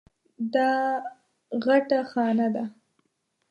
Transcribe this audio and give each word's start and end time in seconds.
دا 0.53 0.71
غټه 1.65 1.99
خانه 2.11 2.47
ده. 2.55 2.63